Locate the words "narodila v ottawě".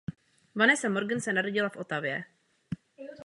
1.33-2.23